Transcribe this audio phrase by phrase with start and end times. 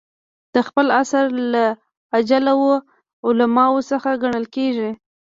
[0.53, 1.65] د خپل عصر له
[2.17, 2.73] اجله وو
[3.27, 4.91] علماوو څخه ګڼل کېدئ.